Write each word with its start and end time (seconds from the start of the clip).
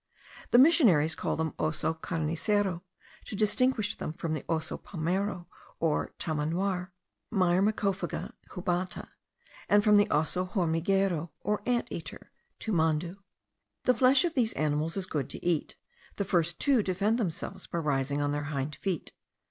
The 0.49 0.57
missionaries 0.57 1.13
call 1.13 1.35
them 1.35 1.51
osso 1.59 1.93
carnicero, 1.95 2.81
to 3.25 3.35
distinguish 3.35 3.95
them 3.97 4.13
from 4.13 4.33
the 4.33 4.41
osso 4.49 4.81
palmero 4.81 5.45
or 5.79 6.13
tamanoir 6.17 6.89
(Myrmecophaga 7.31 8.33
jubata), 8.49 9.09
and 9.69 9.83
from 9.83 9.97
the 9.97 10.07
osso 10.07 10.49
hormigero, 10.49 11.29
or 11.41 11.61
anteater 11.67 12.31
(tamandua). 12.59 13.17
The 13.83 13.93
flesh 13.93 14.25
of 14.25 14.33
these 14.33 14.53
animals 14.53 14.97
is 14.97 15.05
good 15.05 15.29
to 15.29 15.45
eat; 15.45 15.75
the 16.15 16.25
first 16.25 16.59
two 16.59 16.81
defend 16.81 17.19
themselves 17.19 17.67
by 17.67 17.77
rising 17.77 18.21
on 18.21 18.31
their 18.31 18.45
hind 18.45 18.77
feet. 18.77 19.11